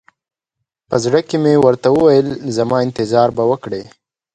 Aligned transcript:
په 0.89 0.95
زړه 1.03 1.19
کښې 1.27 1.37
مې 1.43 1.53
ورته 1.65 1.87
وويل 1.91 2.27
زما 2.57 2.77
انتظار 2.85 3.29
به 3.37 3.43
وکړې. 3.51 3.83